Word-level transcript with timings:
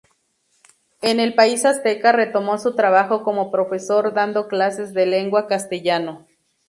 En 1.03 1.19
el 1.19 1.35
país 1.35 1.63
azteca 1.63 2.11
retomó 2.11 2.57
su 2.57 2.73
trabajo 2.73 3.21
como 3.21 3.51
profesor 3.51 4.15
dando 4.15 4.47
clases 4.47 4.95
de 4.95 5.05
lengua 5.05 5.45
castellano. 5.45 6.25